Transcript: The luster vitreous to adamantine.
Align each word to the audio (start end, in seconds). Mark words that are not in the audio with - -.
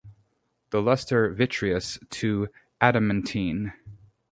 The 0.71 0.81
luster 0.81 1.29
vitreous 1.29 1.99
to 2.09 2.47
adamantine. 2.81 3.73